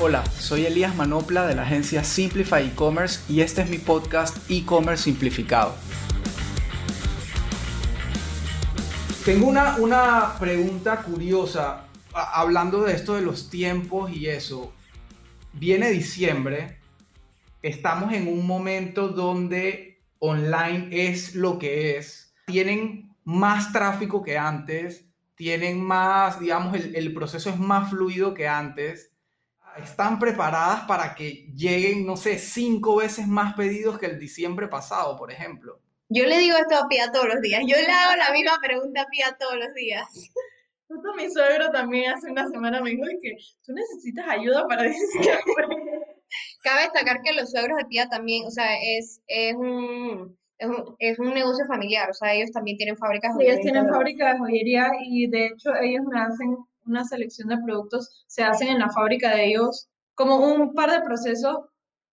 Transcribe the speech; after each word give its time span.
Hola, 0.00 0.24
soy 0.26 0.64
Elías 0.64 0.94
Manopla 0.94 1.44
de 1.48 1.56
la 1.56 1.62
agencia 1.62 2.04
Simplify 2.04 2.68
E-Commerce 2.68 3.20
y 3.28 3.40
este 3.40 3.62
es 3.62 3.68
mi 3.68 3.78
podcast 3.78 4.48
E-Commerce 4.48 5.02
Simplificado. 5.02 5.74
Tengo 9.24 9.48
una, 9.48 9.76
una 9.78 10.38
pregunta 10.38 11.02
curiosa, 11.02 11.88
hablando 12.12 12.84
de 12.84 12.94
esto 12.94 13.16
de 13.16 13.22
los 13.22 13.50
tiempos 13.50 14.12
y 14.12 14.28
eso. 14.28 14.72
Viene 15.52 15.90
diciembre, 15.90 16.78
estamos 17.60 18.12
en 18.12 18.28
un 18.28 18.46
momento 18.46 19.08
donde 19.08 20.00
online 20.20 20.90
es 20.92 21.34
lo 21.34 21.58
que 21.58 21.96
es. 21.96 22.32
Tienen 22.46 23.16
más 23.24 23.72
tráfico 23.72 24.22
que 24.22 24.38
antes, 24.38 25.06
tienen 25.34 25.82
más, 25.82 26.38
digamos, 26.38 26.76
el, 26.76 26.94
el 26.94 27.12
proceso 27.12 27.50
es 27.50 27.58
más 27.58 27.90
fluido 27.90 28.32
que 28.32 28.46
antes 28.46 29.10
están 29.76 30.18
preparadas 30.18 30.84
para 30.86 31.14
que 31.14 31.50
lleguen, 31.54 32.06
no 32.06 32.16
sé, 32.16 32.38
cinco 32.38 32.96
veces 32.96 33.26
más 33.26 33.54
pedidos 33.54 33.98
que 33.98 34.06
el 34.06 34.18
diciembre 34.18 34.68
pasado, 34.68 35.16
por 35.16 35.30
ejemplo? 35.30 35.80
Yo 36.08 36.24
le 36.24 36.38
digo 36.38 36.56
esto 36.56 36.76
a 36.76 36.88
Pia 36.88 37.12
todos 37.12 37.26
los 37.28 37.40
días. 37.42 37.62
Yo 37.66 37.76
le 37.76 37.92
hago 37.92 38.16
la 38.16 38.32
misma 38.32 38.58
pregunta 38.62 39.02
a 39.02 39.06
Pia 39.06 39.36
todos 39.38 39.56
los 39.56 39.74
días. 39.74 40.06
Justo 40.88 41.14
mi 41.14 41.30
suegro 41.30 41.70
también 41.70 42.12
hace 42.12 42.30
una 42.30 42.48
semana 42.48 42.80
me 42.80 42.90
dijo 42.90 43.04
que 43.20 43.36
tú 43.62 43.74
necesitas 43.74 44.26
ayuda 44.26 44.66
para 44.66 44.84
diciembre. 44.84 45.36
Cabe 46.62 46.82
destacar 46.82 47.20
que 47.22 47.34
los 47.34 47.50
suegros 47.50 47.76
de 47.76 47.84
Pia 47.84 48.08
también, 48.08 48.46
o 48.46 48.50
sea, 48.50 48.76
es, 48.82 49.20
es 49.26 49.54
un... 49.54 50.36
Es 50.98 51.20
un, 51.20 51.32
negocio 51.34 51.64
familiar, 51.66 52.10
o 52.10 52.12
sea, 52.12 52.34
ellos 52.34 52.50
también 52.50 52.76
tienen 52.76 52.96
fábricas 52.96 53.30
de 53.30 53.34
joyería. 53.34 53.52
ellos 53.52 53.62
tienen 53.62 53.88
fábrica 53.88 54.32
de 54.32 54.38
joyería 54.40 54.90
y 55.04 55.28
de 55.28 55.46
hecho 55.46 55.72
ellos 55.76 56.04
me 56.04 56.18
hacen 56.18 56.56
una 56.88 57.04
selección 57.04 57.48
de 57.48 57.58
productos 57.58 58.24
se 58.26 58.42
hacen 58.42 58.68
en 58.68 58.78
la 58.78 58.90
fábrica 58.90 59.34
de 59.34 59.46
ellos, 59.46 59.88
como 60.14 60.36
un 60.36 60.74
par 60.74 60.90
de 60.90 61.02
procesos 61.02 61.58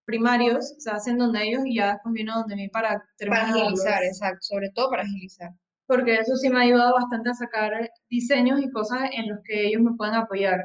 primarios 0.06 0.74
se 0.78 0.90
hacen 0.90 1.18
donde 1.18 1.42
ellos 1.42 1.62
y 1.66 1.76
ya 1.76 1.92
después 1.92 2.14
viene 2.14 2.32
donde 2.32 2.56
mí 2.56 2.68
para 2.68 3.04
terminar. 3.18 3.50
Para 3.50 3.60
agilizar, 3.60 4.04
exacto, 4.04 4.38
sobre 4.40 4.70
todo 4.70 4.88
para 4.88 5.02
agilizar. 5.02 5.50
Porque 5.86 6.14
eso 6.14 6.36
sí 6.36 6.48
me 6.48 6.58
ha 6.58 6.62
ayudado 6.62 6.94
bastante 6.94 7.30
a 7.30 7.34
sacar 7.34 7.90
diseños 8.08 8.60
y 8.62 8.70
cosas 8.70 9.10
en 9.12 9.28
los 9.28 9.40
que 9.44 9.66
ellos 9.66 9.82
me 9.82 9.94
pueden 9.96 10.14
apoyar. 10.14 10.64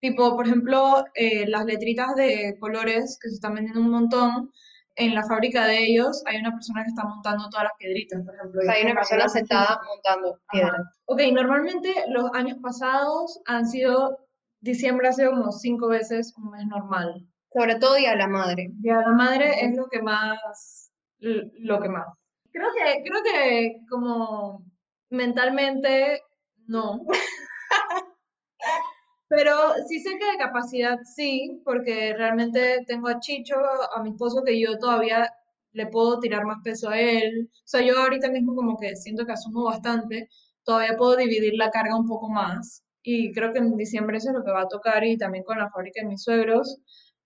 Tipo, 0.00 0.36
por 0.36 0.46
ejemplo, 0.46 1.04
eh, 1.14 1.46
las 1.48 1.64
letritas 1.64 2.14
de 2.14 2.56
colores 2.60 3.18
que 3.20 3.28
se 3.28 3.36
están 3.36 3.54
vendiendo 3.54 3.80
un 3.80 3.90
montón, 3.90 4.50
en 4.96 5.14
la 5.14 5.22
fábrica 5.24 5.66
de 5.66 5.78
ellos 5.84 6.22
hay 6.26 6.38
una 6.38 6.52
persona 6.52 6.82
que 6.82 6.88
está 6.88 7.04
montando 7.04 7.48
todas 7.50 7.64
las 7.64 7.72
piedritas, 7.78 8.22
por 8.24 8.34
ejemplo. 8.34 8.60
hay 8.68 8.84
una 8.84 8.94
persona 8.94 9.28
sentada 9.28 9.80
montando 9.86 10.40
piedras. 10.50 10.86
Ok, 11.04 11.20
normalmente 11.32 11.94
los 12.08 12.30
años 12.32 12.58
pasados 12.62 13.40
han 13.46 13.66
sido, 13.66 14.18
diciembre 14.60 15.08
ha 15.08 15.12
sido 15.12 15.32
como 15.32 15.52
cinco 15.52 15.88
veces 15.88 16.34
un 16.38 16.50
mes 16.50 16.66
normal. 16.66 17.26
Sobre 17.52 17.76
todo 17.76 17.94
Día 17.94 18.10
de 18.10 18.16
la 18.16 18.28
Madre. 18.28 18.70
Día 18.80 18.98
de 18.98 19.02
la 19.02 19.12
Madre 19.12 19.50
es 19.60 19.76
lo 19.76 19.86
que 19.88 20.02
más, 20.02 20.90
lo 21.18 21.80
que 21.80 21.88
más. 21.88 22.06
Creo 22.50 22.68
que, 22.72 23.02
creo 23.02 23.22
que 23.22 23.76
como 23.88 24.64
mentalmente, 25.10 26.22
no. 26.66 27.00
Pero 29.28 29.52
sí 29.88 29.98
sé 30.00 30.10
que 30.18 30.30
de 30.32 30.38
capacidad 30.38 30.98
sí, 31.04 31.60
porque 31.64 32.14
realmente 32.16 32.84
tengo 32.86 33.08
a 33.08 33.18
Chicho, 33.20 33.56
a 33.94 34.02
mi 34.02 34.10
esposo, 34.10 34.42
que 34.44 34.60
yo 34.60 34.78
todavía 34.78 35.28
le 35.72 35.86
puedo 35.88 36.20
tirar 36.20 36.44
más 36.44 36.58
peso 36.64 36.90
a 36.90 36.98
él. 37.00 37.50
O 37.52 37.62
sea, 37.64 37.82
yo 37.82 37.98
ahorita 37.98 38.30
mismo 38.30 38.54
como 38.54 38.76
que 38.78 38.96
siento 38.96 39.26
que 39.26 39.32
asumo 39.32 39.64
bastante, 39.64 40.28
todavía 40.64 40.96
puedo 40.96 41.16
dividir 41.16 41.54
la 41.54 41.70
carga 41.70 41.96
un 41.96 42.06
poco 42.06 42.28
más. 42.28 42.84
Y 43.02 43.32
creo 43.32 43.52
que 43.52 43.58
en 43.58 43.76
diciembre 43.76 44.18
eso 44.18 44.30
es 44.30 44.36
lo 44.36 44.44
que 44.44 44.50
va 44.52 44.62
a 44.62 44.68
tocar 44.68 45.04
y 45.04 45.18
también 45.18 45.44
con 45.44 45.58
la 45.58 45.70
fábrica 45.70 46.02
de 46.02 46.08
mis 46.08 46.22
suegros, 46.22 46.78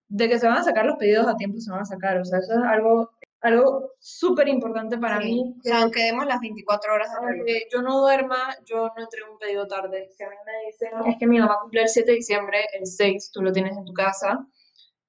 de 0.09 0.29
que 0.29 0.39
se 0.39 0.47
van 0.49 0.59
a 0.59 0.65
sacar 0.65 0.87
los 0.87 0.97
pedidos 0.99 1.27
a 1.29 1.37
tiempo, 1.37 1.59
se 1.61 1.71
van 1.71 1.81
a 1.83 1.85
sacar. 1.85 2.19
O 2.19 2.25
sea, 2.25 2.39
eso 2.41 2.53
es 2.55 2.65
algo 2.65 3.11
algo 3.41 3.93
súper 3.99 4.49
importante 4.49 4.99
para 4.99 5.19
mí. 5.19 5.55
Que, 5.63 5.73
aunque 5.73 6.03
demos 6.03 6.27
las 6.27 6.41
24 6.41 6.95
horas 6.95 7.09
de 7.45 7.67
yo 7.73 7.83
no 7.83 8.01
duerma, 8.01 8.55
yo 8.65 8.91
no 8.97 9.03
entrego 9.03 9.33
un 9.33 9.39
pedido 9.39 9.67
tarde. 9.67 10.11
Si 10.17 10.23
a 10.23 10.29
mí 10.29 10.37
me 10.45 10.67
dicen, 10.67 11.11
es 11.11 11.17
que 11.19 11.27
mi 11.27 11.39
mamá 11.39 11.59
cumple 11.63 11.83
el 11.83 11.89
7 11.89 12.11
de 12.11 12.17
diciembre, 12.17 12.59
el 12.79 12.87
6 12.87 13.31
tú 13.33 13.43
lo 13.43 13.53
tienes 13.53 13.77
en 13.77 13.85
tu 13.85 13.93
casa, 13.93 14.47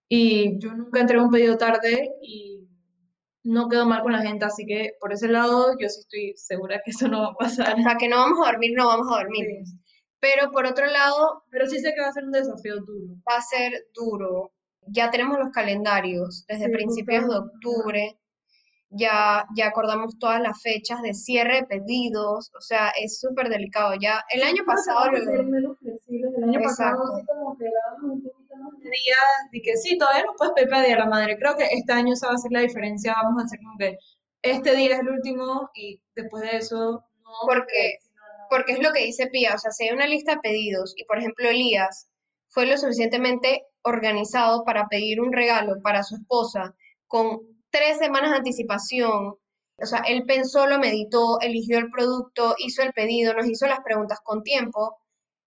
y 0.07 0.59
yo 0.59 0.73
nunca 0.73 0.99
entrego 0.99 1.23
un 1.23 1.31
pedido 1.31 1.57
tarde 1.57 2.11
y 2.21 2.67
no 3.43 3.69
quedo 3.69 3.85
mal 3.85 4.03
con 4.03 4.11
la 4.11 4.21
gente, 4.21 4.45
así 4.45 4.65
que 4.65 4.95
por 4.99 5.13
ese 5.13 5.27
lado 5.27 5.75
yo 5.79 5.89
sí 5.89 6.01
estoy 6.01 6.33
segura 6.35 6.81
que 6.83 6.91
eso 6.91 7.07
no 7.07 7.21
va 7.21 7.29
a 7.29 7.35
pasar. 7.35 7.79
O 7.79 7.81
sea, 7.81 7.95
que 7.97 8.07
no 8.07 8.17
vamos 8.17 8.45
a 8.45 8.51
dormir, 8.51 8.73
no 8.75 8.87
vamos 8.87 9.07
a 9.11 9.21
dormir. 9.21 9.47
Pero 10.19 10.51
por 10.51 10.65
otro 10.65 10.85
lado... 10.85 11.43
Pero 11.49 11.65
sí 11.65 11.79
sé 11.79 11.93
que 11.95 12.01
va 12.01 12.09
a 12.09 12.13
ser 12.13 12.25
un 12.25 12.31
desafío 12.31 12.75
duro. 12.75 13.15
Va 13.27 13.37
a 13.37 13.41
ser 13.41 13.87
duro. 13.95 14.51
Ya 14.87 15.09
tenemos 15.09 15.39
los 15.39 15.49
calendarios 15.49 16.45
desde 16.47 16.69
principios 16.69 17.27
de 17.27 17.37
octubre 17.37 18.20
ya, 18.91 19.45
ya 19.55 19.67
acordamos 19.67 20.19
todas 20.19 20.41
las 20.41 20.61
fechas 20.61 21.01
de 21.01 21.13
cierre 21.13 21.61
de 21.61 21.63
pedidos, 21.63 22.51
o 22.55 22.61
sea, 22.61 22.91
es 23.01 23.19
súper 23.19 23.47
delicado. 23.49 23.93
Ya 23.99 24.23
el 24.29 24.43
año 24.43 24.63
pasado... 24.65 25.11
Lo... 25.11 25.43
menos 25.43 25.77
flexibles. 25.79 26.33
El 26.37 26.43
año 26.43 26.59
pasado 26.61 27.13
así 27.13 27.25
como 27.25 27.57
que 27.57 27.65
dábamos 27.65 28.11
un 28.15 28.23
poquito 28.23 28.55
más 28.57 28.73
de 29.51 29.61
que 29.61 29.77
sí, 29.77 29.97
todavía 29.97 30.25
no 30.25 30.33
puedes 30.37 30.53
pedir 30.53 30.95
a 30.95 30.99
la 30.99 31.05
madre. 31.05 31.37
Creo 31.37 31.55
que 31.55 31.65
este 31.71 31.93
año 31.93 32.13
esa 32.13 32.27
va 32.27 32.33
a 32.33 32.37
ser 32.37 32.51
la 32.51 32.59
diferencia, 32.59 33.15
vamos 33.23 33.41
a 33.41 33.45
hacer 33.45 33.59
como 33.59 33.77
que 33.77 33.97
este 34.41 34.75
día 34.75 34.95
es 34.95 34.99
el 34.99 35.09
último 35.09 35.69
y 35.73 36.01
después 36.15 36.43
de 36.43 36.57
eso 36.57 37.03
no. 37.23 37.31
Porque, 37.45 37.99
porque 38.49 38.73
es 38.73 38.79
lo 38.79 38.91
que 38.91 39.05
dice 39.05 39.27
Pía, 39.27 39.55
o 39.55 39.57
sea, 39.57 39.71
si 39.71 39.85
hay 39.85 39.95
una 39.95 40.07
lista 40.07 40.35
de 40.35 40.41
pedidos 40.41 40.93
y 40.97 41.05
por 41.05 41.17
ejemplo 41.17 41.47
Elías 41.47 42.09
fue 42.49 42.65
lo 42.65 42.77
suficientemente 42.77 43.65
organizado 43.83 44.65
para 44.65 44.87
pedir 44.87 45.21
un 45.21 45.31
regalo 45.31 45.81
para 45.81 46.03
su 46.03 46.15
esposa 46.15 46.75
con 47.07 47.39
tres 47.71 47.97
semanas 47.97 48.31
de 48.31 48.37
anticipación. 48.37 49.35
O 49.77 49.85
sea, 49.85 49.99
él 50.07 50.23
pensó, 50.25 50.67
lo 50.67 50.79
meditó, 50.79 51.39
eligió 51.41 51.79
el 51.79 51.89
producto, 51.89 52.55
hizo 52.59 52.83
el 52.83 52.93
pedido, 52.93 53.33
nos 53.33 53.47
hizo 53.47 53.65
las 53.65 53.79
preguntas 53.81 54.19
con 54.23 54.43
tiempo. 54.43 54.97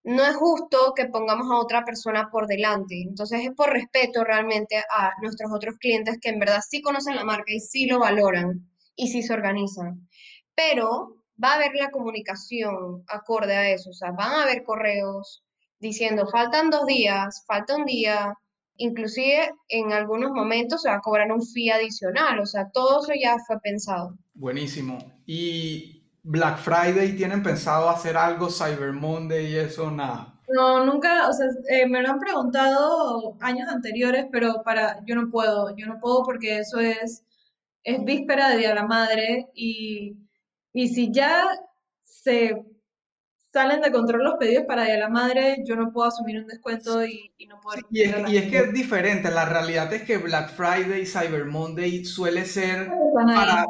No 0.03 0.25
es 0.25 0.35
justo 0.37 0.93
que 0.95 1.07
pongamos 1.07 1.51
a 1.51 1.61
otra 1.61 1.85
persona 1.85 2.29
por 2.31 2.47
delante. 2.47 3.01
Entonces 3.03 3.43
es 3.43 3.53
por 3.55 3.71
respeto 3.71 4.25
realmente 4.25 4.77
a 4.79 5.13
nuestros 5.23 5.53
otros 5.53 5.77
clientes 5.79 6.19
que 6.21 6.31
en 6.31 6.41
verdad 6.41 6.61
sí 6.69 6.83
conocen 6.83 7.17
la 7.17 7.25
marca 7.25 7.53
y 7.53 7.61
sí 7.61 7.87
lo 7.87 8.01
valoran 8.01 8.69
y 8.97 9.09
sí 9.09 9.23
se 9.23 9.33
organizan. 9.33 10.09
Pero 10.55 11.17
va 11.43 11.53
a 11.53 11.55
haber 11.55 11.75
la 11.75 11.91
comunicación 11.91 13.05
acorde 13.09 13.55
a 13.55 13.71
eso. 13.71 13.91
O 13.91 13.95
sea, 13.95 14.11
van 14.13 14.33
a 14.33 14.43
haber 14.43 14.65
correos 14.65 15.45
diciendo, 15.79 16.27
faltan 16.29 16.71
dos 16.71 16.87
días, 16.87 17.45
falta 17.47 17.77
un 17.77 17.85
día, 17.85 18.35
Inclusive 18.77 19.51
en 19.69 19.93
algunos 19.93 20.33
momentos 20.33 20.83
se 20.83 20.89
va 20.89 20.97
a 20.97 21.01
cobrar 21.01 21.31
un 21.31 21.43
fee 21.47 21.71
adicional, 21.71 22.41
o 22.41 22.47
sea, 22.47 22.71
todo 22.73 23.03
eso 23.03 23.13
ya 23.21 23.37
fue 23.47 23.61
pensado. 23.61 24.17
Buenísimo. 24.35 24.99
¿Y 25.27 26.05
Black 26.23 26.59
Friday 26.59 27.17
tienen 27.17 27.43
pensado 27.43 27.89
hacer 27.89 28.17
algo, 28.17 28.51
Cyber 28.51 28.93
Monday 28.93 29.53
y 29.53 29.57
eso? 29.57 29.91
Nada. 29.91 30.35
No, 30.49 30.85
nunca, 30.85 31.29
o 31.29 31.33
sea, 31.33 31.47
eh, 31.71 31.87
me 31.87 32.03
lo 32.03 32.11
han 32.11 32.19
preguntado 32.19 33.37
años 33.41 33.69
anteriores, 33.69 34.27
pero 34.31 34.63
para, 34.63 35.05
yo 35.07 35.15
no 35.15 35.31
puedo, 35.31 35.75
yo 35.77 35.87
no 35.87 35.99
puedo 36.01 36.23
porque 36.23 36.59
eso 36.59 36.81
es, 36.81 37.25
es 37.83 38.05
víspera 38.05 38.51
de 38.51 38.59
Día 38.59 38.69
de 38.71 38.75
la 38.75 38.87
Madre 38.87 39.49
y, 39.55 40.17
y 40.73 40.89
si 40.89 41.11
ya 41.13 41.47
se 42.03 42.63
salen 43.55 43.81
de 43.81 43.93
control 43.93 44.25
los 44.25 44.35
pedidos 44.35 44.65
para 44.67 44.83
Día 44.83 44.95
de 44.95 45.01
la 45.01 45.09
Madre, 45.09 45.63
yo 45.65 45.77
no 45.77 45.93
puedo 45.93 46.09
asumir 46.09 46.41
un 46.41 46.49
descuento 46.49 47.07
y, 47.07 47.33
no 47.49 47.61
puedo... 47.61 47.81
y, 47.89 48.03
es, 48.03 48.51
que 48.51 48.59
es 48.59 48.73
diferente, 48.73 49.31
la 49.31 49.45
realidad 49.45 49.93
es 49.95 50.03
que 50.03 50.19
Black 50.19 50.51
Friday, 50.51 51.03
y 51.03 51.07
Cyber 51.07 51.45
Monday 51.45 52.05
suele 52.05 52.47
ser 52.47 52.91
para, 53.15 53.65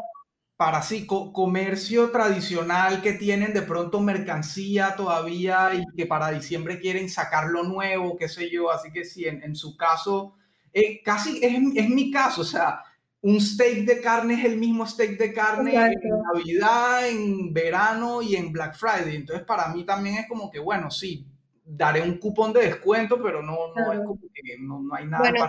para 0.56 0.80
sí, 0.80 1.06
comercio 1.06 2.10
tradicional 2.10 3.02
que 3.02 3.12
tienen 3.12 3.52
de 3.52 3.60
pronto 3.60 4.00
mercancía 4.00 4.96
todavía 4.96 5.74
y 5.74 5.84
que 5.94 6.06
para 6.06 6.30
diciembre 6.30 6.80
quieren 6.80 7.10
sacar 7.10 7.50
lo 7.50 7.62
nuevo, 7.62 8.16
qué 8.16 8.30
sé 8.30 8.48
yo, 8.50 8.70
así 8.70 8.90
que 8.90 9.04
sí, 9.04 9.26
en, 9.26 9.54
su 9.54 9.76
caso, 9.76 10.34
eh, 10.72 11.02
casi 11.02 11.44
es, 11.44 11.52
es 11.76 11.90
mi 11.90 12.10
caso, 12.10 12.40
o 12.40 12.44
sea, 12.44 12.80
un 13.24 13.40
steak 13.40 13.86
de 13.86 14.02
carne 14.02 14.34
es 14.34 14.44
el 14.44 14.58
mismo 14.58 14.86
steak 14.86 15.16
de 15.16 15.32
carne 15.32 15.74
en 15.74 15.94
Navidad, 16.34 17.08
en 17.08 17.54
verano 17.54 18.20
y 18.20 18.36
en 18.36 18.52
Black 18.52 18.76
Friday. 18.76 19.16
Entonces, 19.16 19.46
para 19.46 19.68
mí 19.68 19.86
también 19.86 20.16
es 20.16 20.28
como 20.28 20.50
que, 20.50 20.58
bueno, 20.58 20.90
sí, 20.90 21.26
daré 21.64 22.02
un 22.02 22.18
cupón 22.18 22.52
de 22.52 22.60
descuento, 22.60 23.22
pero 23.22 23.42
no, 23.42 23.72
no 23.74 23.92
es 23.94 24.00
como 24.00 24.20
que 24.20 24.58
no, 24.60 24.82
hay 24.94 25.06
nada. 25.06 25.30
Bueno, 25.30 25.48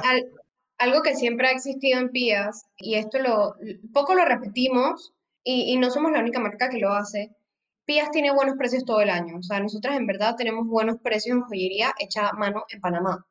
algo 0.77 1.01
que 1.01 1.16
siempre 1.16 1.50
ha 1.50 1.51
existido 1.51 2.00
en 2.00 2.12
Pías, 2.12 2.66
y 2.77 2.95
esto 2.95 3.19
lo 3.19 3.56
poco 3.92 4.16
lo 4.16 4.24
repetimos, 4.24 5.13
y, 5.44 5.74
y 5.74 5.77
no 5.77 5.92
somos 5.92 6.13
la 6.13 6.19
única 6.19 6.39
marca 6.39 6.69
que 6.69 6.80
lo 6.80 6.94
hace. 6.94 7.36
Pías 7.83 8.10
tiene 8.10 8.33
buenos 8.33 8.56
precios 8.57 8.86
todo 8.86 9.01
el 9.01 9.10
año. 9.10 9.38
O 9.38 9.44
sea, 9.44 9.60
nosotras 9.60 9.98
en 9.98 10.07
verdad 10.07 10.36
tenemos 10.38 10.66
buenos 10.66 10.95
precios 11.04 11.36
en 11.36 11.44
joyería 11.44 11.92
hecha 12.00 12.30
a 12.30 12.33
mano 12.33 12.63
en 12.69 12.80
Panamá. 12.80 13.25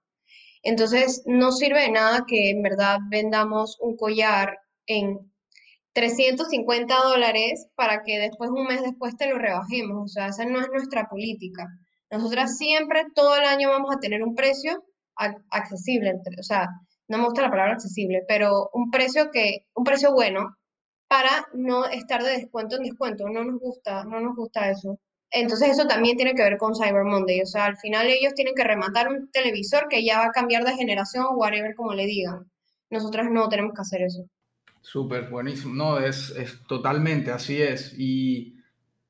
Entonces, 0.65 1.23
no 1.27 1.53
sirve 1.53 1.83
de 1.83 1.91
nada 1.91 2.25
que 2.27 2.51
en 2.51 2.63
verdad 2.63 2.99
vendamos 3.11 3.79
un 3.81 3.97
collar 3.97 4.59
en 4.87 5.33
350 5.93 6.95
dólares 6.97 7.69
para 7.77 8.03
que 8.03 8.19
después, 8.19 8.51
un 8.51 8.67
mes 8.67 8.83
después, 8.83 9.17
te 9.17 9.29
lo 9.29 9.39
rebajemos. 9.39 10.05
O 10.05 10.09
sea, 10.09 10.29
esa 10.29 10.45
no 10.47 10.61
es 10.61 10.69
nuestra 10.73 11.09
política. 11.09 11.69
Nosotras 12.11 12.57
siempre, 12.59 13.05
todo 13.15 13.37
el 13.37 13.45
año 13.45 13.71
vamos 13.71 13.95
a 13.95 14.01
tener 14.01 14.23
un 14.23 14.35
precio 14.35 14.85
accesible, 15.51 16.13
o 16.39 16.43
sea, 16.43 16.69
no 17.09 17.19
me 17.19 17.25
gusta 17.25 17.43
la 17.43 17.51
palabra 17.51 17.75
accesible, 17.75 18.23
pero 18.27 18.71
un 18.73 18.91
precio 18.91 19.31
que, 19.31 19.67
un 19.75 19.85
precio 19.85 20.13
bueno 20.13 20.57
para 21.09 21.47
no 21.53 21.87
estar 21.87 22.23
de 22.23 22.31
descuento 22.31 22.77
en 22.77 22.83
descuento. 22.85 23.29
No 23.29 23.45
nos 23.45 23.61
gusta, 23.61 24.05
no 24.05 24.21
nos 24.21 24.35
gusta 24.37 24.71
eso. 24.71 24.99
Entonces 25.35 25.71
eso 25.71 25.89
también 25.89 26.17
tiene 26.17 26.33
que 26.33 26.45
ver 26.45 26.57
con 26.57 26.77
Cyber 26.77 27.03
Monday. 27.03 27.43
O 27.43 27.47
sea, 27.47 27.65
al 27.65 27.77
final 27.77 28.07
ellos 28.07 28.35
tienen 28.35 28.55
que 28.55 28.63
rematar 28.63 29.09
un 29.09 29.29
televisor 29.33 29.89
que 29.89 30.05
ya 30.05 30.19
va 30.19 30.27
a 30.27 30.31
cambiar 30.31 30.65
de 30.65 30.77
generación 30.77 31.25
o 31.29 31.35
whatever 31.35 31.75
como 31.75 31.93
le 31.93 32.07
digan. 32.07 32.49
Nosotras 32.89 33.27
no 33.29 33.49
tenemos 33.49 33.75
que 33.75 33.81
hacer 33.81 34.03
eso. 34.03 34.25
Súper, 34.81 35.29
buenísimo. 35.29 35.75
No, 35.75 35.99
es, 35.99 36.31
es 36.37 36.65
totalmente, 36.69 37.33
así 37.33 37.61
es. 37.61 37.95
Y 37.99 38.55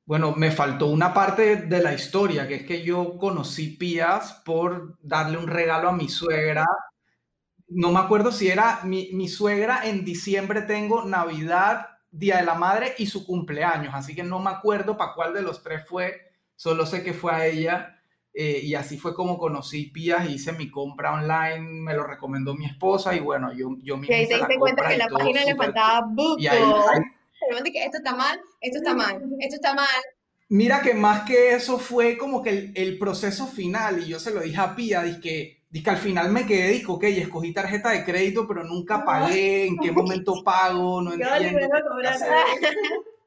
bueno, 0.03 0.33
me 0.35 0.49
faltó 0.49 0.87
una 0.87 1.13
parte 1.13 1.57
de 1.57 1.83
la 1.83 1.93
historia, 1.93 2.47
que 2.47 2.55
es 2.55 2.65
que 2.65 2.83
yo 2.83 3.19
conocí 3.19 3.77
Pías 3.77 4.41
por 4.43 4.97
darle 5.03 5.37
un 5.37 5.47
regalo 5.47 5.89
a 5.89 5.95
mi 5.95 6.09
suegra. 6.09 6.65
No 7.67 7.91
me 7.91 7.99
acuerdo 7.99 8.31
si 8.31 8.47
era 8.47 8.79
mi, 8.83 9.09
mi 9.13 9.27
suegra 9.27 9.87
en 9.87 10.03
diciembre 10.03 10.63
tengo 10.63 11.05
Navidad, 11.05 11.94
Día 12.17 12.37
de 12.37 12.45
la 12.45 12.55
Madre 12.55 12.95
y 12.97 13.07
su 13.07 13.25
cumpleaños, 13.25 13.93
así 13.93 14.15
que 14.15 14.23
no 14.23 14.39
me 14.39 14.49
acuerdo 14.49 14.97
para 14.97 15.13
cuál 15.13 15.33
de 15.33 15.41
los 15.41 15.63
tres 15.63 15.87
fue, 15.87 16.31
solo 16.55 16.85
sé 16.85 17.03
que 17.03 17.13
fue 17.13 17.33
a 17.33 17.45
ella 17.45 17.95
eh, 18.37 18.59
y 18.63 18.75
así 18.75 18.97
fue 18.97 19.15
como 19.15 19.37
conocí 19.37 19.85
Pías, 19.85 20.29
hice 20.29 20.51
mi 20.51 20.69
compra 20.69 21.13
online, 21.13 21.59
me 21.59 21.93
lo 21.93 22.03
recomendó 22.03 22.53
mi 22.53 22.65
esposa 22.65 23.15
y 23.15 23.19
bueno, 23.19 23.53
yo, 23.53 23.77
yo 23.81 23.95
me 23.95 24.07
Y 24.07 24.09
te 24.09 24.35
diste 24.35 24.57
cuenta 24.59 24.89
que 24.89 24.97
la 24.97 25.07
página 25.07 25.45
le 25.45 25.55
faltaba 25.55 26.05
buco. 26.05 26.37
Y 26.37 26.47
ahí, 26.47 26.61
que 27.71 27.85
esto 27.85 27.97
está 27.97 28.13
mal, 28.13 28.37
esto 28.59 28.79
está 28.79 28.93
mal, 28.93 29.23
esto 29.39 29.55
está 29.55 29.73
mal. 29.73 29.87
Mira 30.49 30.81
que 30.81 30.93
más 30.93 31.21
que 31.21 31.53
eso 31.53 31.79
fue 31.79 32.17
como 32.17 32.43
que 32.43 32.49
el, 32.49 32.73
el 32.75 32.97
proceso 32.99 33.47
final 33.47 34.03
y 34.03 34.09
yo 34.09 34.19
se 34.19 34.31
lo 34.33 34.41
dije 34.41 34.59
a 34.59 34.75
Pía, 34.75 35.03
dije 35.03 35.21
que, 35.21 35.54
dije 35.69 35.89
al 35.89 35.97
final 35.97 36.31
me 36.31 36.45
quedé, 36.45 36.69
dije, 36.69 36.85
ok, 36.87 37.03
escogí 37.03 37.53
tarjeta 37.53 37.91
de 37.91 38.03
crédito, 38.03 38.47
pero 38.47 38.63
nunca 38.63 39.03
pagué, 39.03 39.67
en 39.67 39.77
qué 39.77 39.91
momento 39.91 40.43
pago, 40.43 41.01
no 41.01 41.13
entiendo. 41.13 41.59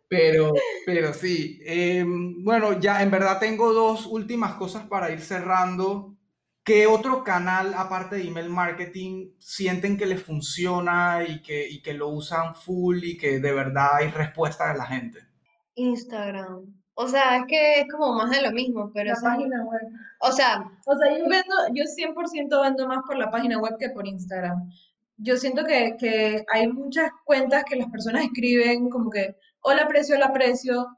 Pero, 0.08 0.55
pero 0.87 1.12
sí, 1.12 1.61
em, 1.67 2.43
bueno, 2.43 2.81
ya 2.81 3.02
en 3.02 3.11
verdad 3.11 3.38
tengo 3.38 3.75
dos 3.75 4.06
últimas 4.06 4.55
cosas 4.55 4.87
para 4.87 5.11
ir 5.11 5.20
cerrando. 5.20 6.17
¿Qué 6.64 6.87
otro 6.87 7.23
canal, 7.25 7.75
aparte 7.75 8.17
de 8.17 8.26
email 8.26 8.49
marketing, 8.49 9.32
sienten 9.38 9.99
que 9.99 10.06
les 10.06 10.23
funciona 10.23 11.25
y 11.29 11.43
que, 11.43 11.69
y 11.69 11.82
que 11.82 11.93
lo 11.93 12.08
usan 12.08 12.55
full 12.55 13.05
y 13.05 13.19
que 13.19 13.38
de 13.38 13.52
verdad 13.52 13.88
hay 13.96 14.08
respuesta 14.08 14.73
de 14.73 14.79
la 14.79 14.87
gente? 14.87 15.20
Instagram. 15.75 16.75
O 17.00 17.06
sea, 17.06 17.37
es 17.37 17.45
que 17.47 17.81
es 17.83 17.87
como 17.93 18.12
más 18.12 18.29
de 18.29 18.43
lo 18.43 18.50
mismo, 18.50 18.91
pero... 18.93 19.12
La 19.15 19.21
página 19.23 19.62
web. 19.62 19.83
O 20.19 20.33
sea... 20.33 20.69
O 20.85 20.97
sea, 20.97 21.17
yo 21.17 21.29
vendo, 21.29 21.55
yo 21.73 21.85
100% 21.85 22.61
vendo 22.61 22.89
más 22.89 23.05
por 23.06 23.17
la 23.17 23.31
página 23.31 23.56
web 23.61 23.77
que 23.79 23.91
por 23.91 24.05
Instagram. 24.05 24.69
Yo 25.17 25.37
siento 25.37 25.65
que, 25.65 25.97
que 25.97 26.45
hay 26.53 26.67
muchas 26.67 27.11
cuentas 27.25 27.62
que 27.62 27.77
las 27.77 27.89
personas 27.89 28.25
escriben 28.25 28.91
como 28.91 29.11
que 29.11 29.37
hola 29.61 29.87
precio, 29.87 30.17
hola 30.17 30.33
precio, 30.33 30.89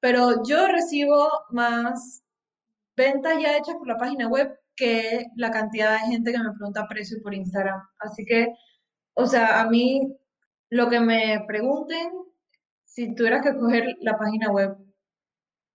pero 0.00 0.42
yo 0.42 0.66
recibo 0.66 1.28
más 1.50 2.24
ventas 2.96 3.34
ya 3.40 3.56
hechas 3.56 3.76
por 3.76 3.86
la 3.86 3.96
página 3.96 4.26
web 4.26 4.58
que 4.74 5.26
la 5.36 5.52
cantidad 5.52 5.92
de 5.92 6.10
gente 6.10 6.32
que 6.32 6.38
me 6.38 6.52
pregunta 6.52 6.88
precio 6.88 7.18
por 7.22 7.32
Instagram. 7.32 7.80
Así 8.00 8.24
que, 8.24 8.48
o 9.14 9.26
sea, 9.26 9.60
a 9.60 9.70
mí 9.70 10.16
lo 10.70 10.88
que 10.88 10.98
me 10.98 11.44
pregunten, 11.46 12.10
si 12.84 13.14
tuvieras 13.14 13.42
que 13.42 13.56
coger 13.56 13.94
la 14.00 14.18
página 14.18 14.50
web. 14.50 14.76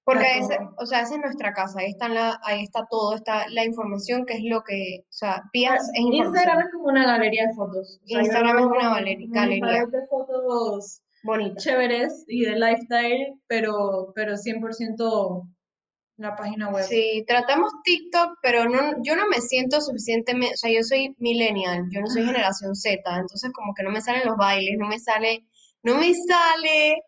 Porque 0.09 0.39
ese, 0.39 0.57
o 0.77 0.85
sea, 0.87 1.01
esa 1.01 1.15
es 1.15 1.21
nuestra 1.21 1.53
casa, 1.53 1.81
ahí 1.81 1.91
está, 1.91 2.09
la, 2.09 2.39
ahí 2.43 2.63
está 2.63 2.87
todo, 2.89 3.13
está 3.15 3.47
la 3.49 3.63
información, 3.63 4.25
que 4.25 4.33
es 4.33 4.43
lo 4.43 4.63
que, 4.63 5.01
o 5.03 5.11
sea, 5.11 5.43
Pías 5.53 5.83
es 5.93 5.99
Instagram 5.99 6.61
es 6.61 6.71
como 6.73 6.85
una 6.85 7.05
galería 7.05 7.45
de 7.45 7.53
fotos. 7.53 8.01
Instagram 8.05 8.57
es 8.57 8.65
una 8.65 8.89
galería. 8.89 9.85
de 9.85 10.07
fotos 10.09 11.03
bonitas, 11.23 11.63
chéveres 11.63 12.25
y 12.27 12.41
de 12.41 12.55
lifestyle, 12.55 13.39
pero, 13.45 14.11
pero 14.15 14.33
100% 14.33 15.47
la 16.17 16.35
página 16.35 16.69
web. 16.69 16.85
Sí, 16.85 17.23
tratamos 17.27 17.71
TikTok, 17.83 18.39
pero 18.41 18.65
no, 18.65 19.03
yo 19.03 19.15
no 19.15 19.27
me 19.27 19.41
siento 19.41 19.79
suficientemente, 19.79 20.55
o 20.55 20.57
sea, 20.57 20.71
yo 20.71 20.81
soy 20.81 21.15
millennial, 21.19 21.85
yo 21.91 22.01
no 22.01 22.07
soy 22.07 22.25
generación 22.25 22.75
Z, 22.75 22.99
entonces 23.05 23.51
como 23.53 23.75
que 23.75 23.83
no 23.83 23.91
me 23.91 24.01
salen 24.01 24.25
los 24.25 24.37
bailes, 24.37 24.75
no 24.79 24.87
me 24.87 24.97
sale, 24.97 25.45
no 25.83 25.97
me 25.97 26.13
sale. 26.15 27.03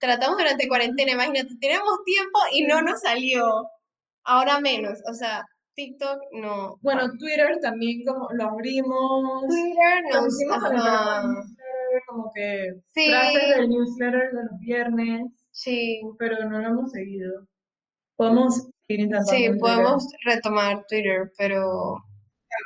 Tratamos 0.00 0.38
durante 0.38 0.66
cuarentena, 0.66 1.12
imagínate, 1.12 1.54
tenemos 1.60 2.02
tiempo 2.04 2.38
y 2.52 2.62
no 2.66 2.80
nos 2.82 3.00
salió. 3.02 3.68
Ahora 4.24 4.60
menos, 4.60 4.98
o 5.10 5.14
sea, 5.14 5.44
TikTok 5.74 6.18
no. 6.32 6.78
Bueno, 6.82 7.10
Twitter 7.18 7.58
también 7.60 8.04
como 8.04 8.28
lo 8.32 8.44
abrimos. 8.44 9.46
Twitter 9.46 10.02
nos, 10.12 10.34
como 12.06 12.30
que 12.34 12.74
frases 12.92 13.56
del 13.56 13.68
newsletter 13.68 14.32
de 14.32 14.42
los 14.44 14.58
viernes. 14.60 15.26
Sí. 15.50 16.00
Pero 16.18 16.48
no 16.48 16.58
lo 16.58 16.68
hemos 16.68 16.90
seguido. 16.92 17.46
Podemos 18.16 18.68
ir 18.88 19.00
intentando. 19.00 19.30
Sí, 19.30 19.48
podemos 19.58 20.06
retomar 20.24 20.84
Twitter, 20.88 21.30
pero 21.38 21.96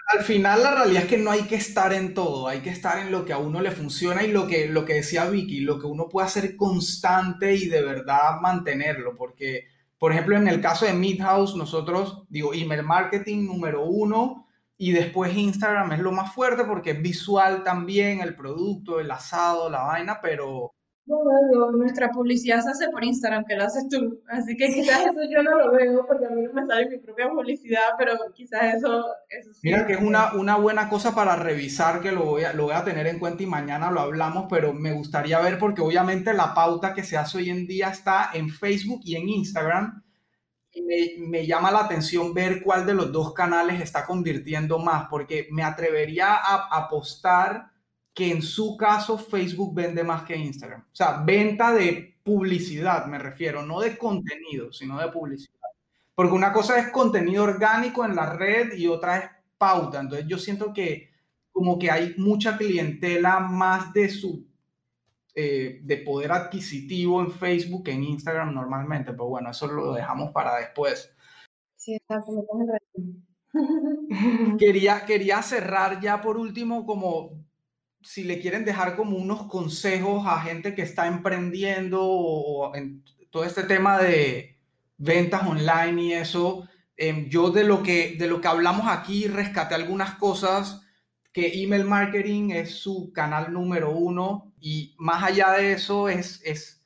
al 0.07 0.23
final 0.25 0.63
la 0.63 0.75
realidad 0.75 1.05
es 1.05 1.09
que 1.09 1.19
no 1.19 1.31
hay 1.31 1.43
que 1.43 1.57
estar 1.57 1.93
en 1.93 2.15
todo, 2.15 2.49
hay 2.49 2.61
que 2.61 2.71
estar 2.71 2.99
en 2.99 3.11
lo 3.11 3.25
que 3.25 3.33
a 3.33 3.39
uno 3.39 3.61
le 3.61 3.71
funciona 3.71 4.23
y 4.23 4.31
lo 4.31 4.47
que, 4.47 4.69
lo 4.69 4.85
que 4.85 4.95
decía 4.95 5.27
Vicky, 5.27 5.61
lo 5.61 5.79
que 5.79 5.87
uno 5.87 6.09
puede 6.09 6.27
hacer 6.27 6.57
constante 6.57 7.55
y 7.55 7.67
de 7.69 7.83
verdad 7.83 8.41
mantenerlo, 8.41 9.17
porque, 9.17 9.67
por 9.99 10.13
ejemplo, 10.13 10.37
en 10.37 10.49
el 10.49 10.61
caso 10.61 10.85
de 10.85 10.93
Midhouse, 10.93 11.57
nosotros, 11.57 12.25
digo, 12.29 12.53
email 12.55 12.83
marketing 12.83 13.47
número 13.47 13.85
uno, 13.85 14.47
y 14.77 14.93
después 14.93 15.35
Instagram 15.37 15.93
es 15.93 16.01
lo 16.01 16.13
más 16.13 16.35
fuerte 16.35 16.65
porque 16.65 16.91
es 16.93 17.03
visual 17.03 17.63
también, 17.65 18.21
el 18.21 18.35
producto, 18.37 19.01
el 19.01 19.11
asado, 19.11 19.71
la 19.71 19.83
vaina, 19.85 20.21
pero... 20.21 20.75
Nuestra 21.07 22.11
publicidad 22.11 22.63
se 22.63 22.71
hace 22.71 22.89
por 22.89 23.05
Instagram, 23.05 23.45
que 23.45 23.57
lo 23.57 23.65
haces 23.65 23.89
tú. 23.91 24.23
Así 24.29 24.57
que 24.57 24.73
quizás 24.73 25.01
eso 25.07 25.21
yo 25.31 25.43
no 25.43 25.59
lo 25.59 25.73
veo 25.73 26.07
porque 26.07 26.25
a 26.25 26.31
mí 26.31 26.43
no 26.43 26.53
me 26.55 26.67
sale 26.67 26.89
mi 26.89 26.99
propia 26.99 27.29
publicidad, 27.29 27.91
pero 27.99 28.15
quizás 28.35 28.77
eso... 28.77 29.05
eso 29.29 29.53
sí 29.53 29.61
Mira 29.65 29.87
que 29.87 29.95
es 29.95 30.01
una, 30.01 30.33
una 30.33 30.57
buena 30.57 30.89
cosa 30.89 31.15
para 31.15 31.37
revisar, 31.37 32.01
que 32.01 32.11
lo 32.11 32.25
voy, 32.25 32.45
a, 32.45 32.55
lo 32.55 32.65
voy 32.65 32.75
a 32.75 32.85
tener 32.85 33.07
en 33.07 33.19
cuenta 33.19 33.43
y 33.43 33.47
mañana 33.47 33.91
lo 33.91 34.01
hablamos, 34.01 34.47
pero 34.49 34.73
me 34.73 34.93
gustaría 34.93 35.41
ver 35.41 35.59
porque 35.59 35.83
obviamente 35.83 36.33
la 36.33 36.55
pauta 36.55 36.95
que 36.95 37.05
se 37.05 37.19
hace 37.19 37.37
hoy 37.37 37.51
en 37.51 37.67
día 37.67 37.91
está 37.91 38.31
en 38.33 38.49
Facebook 38.49 39.03
y 39.05 39.17
en 39.17 39.29
Instagram 39.29 40.05
me, 41.19 41.47
llama 41.47 41.71
la 41.71 41.81
atención 41.81 42.35
ver 42.35 42.63
cuál 42.63 42.87
de 42.87 42.95
los 42.95 43.13
dos 43.13 43.33
canales 43.33 43.81
está 43.81 44.05
convirtiendo 44.05 44.79
más, 44.79 45.07
porque 45.09 45.49
me 45.51 45.63
atrevería 45.63 46.35
a 46.35 46.69
apostar 46.79 47.74
que 48.15 48.31
en 48.31 48.43
su 48.43 48.77
caso 48.77 49.19
Facebook 49.19 49.75
vende 49.75 50.05
más 50.05 50.23
que 50.23 50.37
Instagram. 50.37 50.83
O 50.83 50.95
sea, 50.95 51.23
venta 51.25 51.75
de 51.75 52.17
publicidad, 52.23 53.07
me 53.07 53.19
refiero, 53.19 53.63
no 53.67 53.81
de 53.81 53.99
contenido, 53.99 54.73
sino 54.73 54.99
de 54.99 55.09
publicidad. 55.09 55.53
Porque 56.15 56.33
una 56.33 56.53
cosa 56.53 56.79
es 56.79 56.91
contenido 56.91 57.43
orgánico 57.43 58.05
en 58.05 58.15
la 58.15 58.33
red 58.33 58.75
y 58.75 58.87
otra 58.87 59.19
es 59.19 59.31
pauta. 59.59 60.01
Entonces 60.01 60.27
yo 60.29 60.39
siento 60.39 60.73
que 60.73 61.11
como 61.51 61.79
que 61.79 61.91
hay 61.91 62.15
mucha 62.17 62.57
clientela 62.57 63.41
más 63.41 63.93
de 63.93 64.09
su 64.09 64.47
eh, 65.37 65.81
de 65.83 65.97
poder 65.97 66.31
adquisitivo 66.31 67.21
en 67.21 67.33
Facebook 67.33 67.89
en 67.89 68.05
Instagram 68.05 68.55
normalmente, 68.55 69.11
pero 69.11 69.27
bueno, 69.27 69.51
eso 69.51 69.67
lo 69.67 69.93
dejamos 69.93 70.31
para 70.31 70.57
después. 70.59 71.13
Sí, 71.75 71.95
exacto. 71.95 72.47
quería, 74.59 75.05
quería 75.05 75.43
cerrar 75.43 76.01
ya 76.01 76.21
por 76.21 76.37
último 76.37 76.87
como 76.87 77.44
si 78.05 78.23
le 78.23 78.39
quieren 78.39 78.65
dejar 78.65 78.97
como 78.97 79.17
unos 79.17 79.45
consejos 79.47 80.25
a 80.27 80.41
gente 80.43 80.75
que 80.75 80.83
está 80.83 81.07
emprendiendo 81.07 82.03
o 82.03 82.75
en 82.75 83.03
todo 83.31 83.45
este 83.45 83.65
tema 83.65 83.99
de 83.99 84.59
ventas 84.99 85.43
online 85.47 86.03
y 86.03 86.13
eso, 86.13 86.69
em, 86.97 87.29
yo 87.29 87.51
de 87.51 87.65
lo 87.65 87.83
que 87.83 88.17
de 88.19 88.29
lo 88.29 88.41
que 88.41 88.49
hablamos 88.49 88.87
aquí 88.89 89.27
rescaté 89.27 89.75
algunas 89.75 90.15
cosas 90.17 90.83
que 91.33 91.63
email 91.63 91.85
marketing 91.85 92.51
es 92.51 92.77
su 92.77 93.13
canal 93.13 93.53
número 93.53 93.91
uno 93.91 94.53
y 94.61 94.95
más 94.99 95.25
allá 95.25 95.51
de 95.53 95.73
eso 95.73 96.09
es, 96.09 96.41
es 96.45 96.85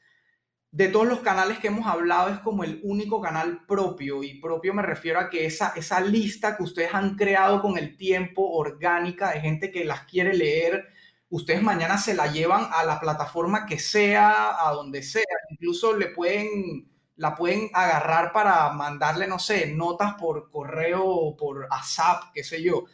de 0.71 0.89
todos 0.89 1.07
los 1.07 1.21
canales 1.21 1.59
que 1.59 1.69
hemos 1.69 1.87
hablado 1.87 2.31
es 2.31 2.39
como 2.41 2.63
el 2.63 2.81
único 2.83 3.21
canal 3.21 3.65
propio 3.67 4.23
y 4.23 4.41
propio 4.41 4.73
me 4.73 4.83
refiero 4.83 5.19
a 5.19 5.29
que 5.29 5.47
esa, 5.47 5.73
esa 5.77 6.01
lista 6.01 6.57
que 6.57 6.63
ustedes 6.63 6.95
han 6.95 7.17
creado 7.17 7.61
con 7.61 7.77
el 7.77 7.97
tiempo 7.97 8.51
orgánica 8.51 9.33
de 9.33 9.41
gente 9.41 9.71
que 9.71 9.85
las 9.85 10.03
quiere 10.05 10.35
leer, 10.35 10.89
ustedes 11.31 11.63
mañana 11.63 11.99
se 11.99 12.15
la 12.15 12.27
llevan 12.27 12.69
a 12.73 12.85
la 12.85 13.01
plataforma 13.01 13.67
que 13.67 13.79
sea, 13.79 14.67
a 14.67 14.73
donde 14.73 15.03
sea, 15.03 15.25
incluso 15.51 15.97
le 15.97 16.09
pueden 16.09 16.89
la 17.17 17.35
pueden 17.35 17.69
agarrar 17.75 18.33
para 18.33 18.71
mandarle, 18.71 19.27
no 19.27 19.41
sé, 19.41 19.75
notas 19.75 20.15
por 20.15 20.51
correo 20.51 21.05
o 21.05 21.37
por 21.37 21.67
WhatsApp, 21.69 22.31
qué 22.33 22.45
sé 22.45 22.63
yo. 22.63 22.85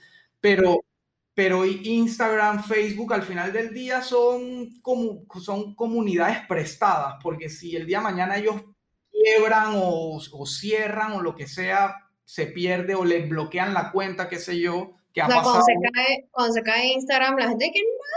Pero 0.41 0.81
pero 1.35 1.65
Instagram, 1.65 2.63
Facebook 2.63 3.13
al 3.13 3.25
final 3.25 3.53
del 3.53 3.75
día 3.75 4.03
son, 4.03 4.81
como, 4.81 5.25
son 5.41 5.75
comunidades 5.75 6.39
prestadas, 6.47 7.17
porque 7.21 7.49
si 7.49 7.75
el 7.75 7.87
día 7.87 7.99
de 7.99 8.05
mañana 8.05 8.37
ellos 8.37 8.63
quiebran 9.11 9.73
o, 9.75 10.21
cierran 10.47 11.13
o 11.13 11.23
lo 11.23 11.35
que 11.35 11.49
sea, 11.49 11.97
se 12.25 12.47
pierde 12.47 12.95
o 12.95 13.05
les 13.05 13.29
bloquean 13.29 13.75
la 13.75 13.91
cuenta, 13.91 14.29
qué 14.29 14.39
sé 14.39 14.61
yo, 14.61 14.93
que 15.13 15.23
ha 15.23 15.27
o 15.27 15.29
sea, 15.29 15.37
pasado. 15.39 15.65
Cuando 15.65 15.89
se, 15.89 15.93
cae, 15.93 16.29
cuando 16.31 16.53
se 16.55 16.63
cae 16.63 16.93
Instagram, 16.93 17.37
la 17.37 17.49
gente 17.49 17.71
que 17.73 17.81
no, 17.81 18.15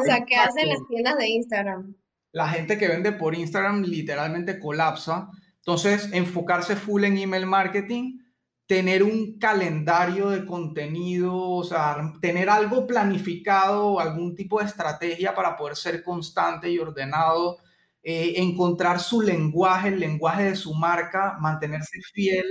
o 0.00 0.04
sea, 0.04 0.24
¿qué 0.24 0.36
hacen 0.36 0.68
las 0.68 0.86
tiendas 0.88 1.16
de 1.16 1.28
Instagram? 1.28 1.94
La 2.32 2.48
gente 2.48 2.78
que 2.78 2.88
vende 2.88 3.12
por 3.12 3.34
Instagram 3.34 3.82
literalmente 3.82 4.58
colapsa. 4.58 5.30
Entonces, 5.56 6.10
enfocarse 6.12 6.76
full 6.76 7.04
en 7.04 7.18
email 7.18 7.46
marketing, 7.46 8.18
tener 8.66 9.02
un 9.02 9.38
calendario 9.38 10.30
de 10.30 10.44
contenido, 10.44 11.34
o 11.34 11.64
sea, 11.64 12.12
tener 12.20 12.50
algo 12.50 12.86
planificado, 12.86 13.98
algún 13.98 14.34
tipo 14.34 14.60
de 14.60 14.66
estrategia 14.66 15.34
para 15.34 15.56
poder 15.56 15.76
ser 15.76 16.02
constante 16.02 16.70
y 16.70 16.78
ordenado, 16.78 17.58
eh, 18.02 18.34
encontrar 18.36 19.00
su 19.00 19.22
lenguaje, 19.22 19.88
el 19.88 20.00
lenguaje 20.00 20.44
de 20.44 20.56
su 20.56 20.74
marca, 20.74 21.36
mantenerse 21.40 21.98
fiel 22.12 22.44